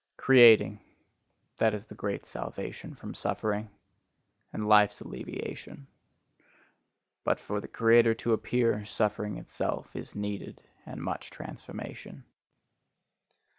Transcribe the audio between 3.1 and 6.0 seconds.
suffering, and life's alleviation.